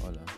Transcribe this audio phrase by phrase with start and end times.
[0.00, 0.37] Voilà.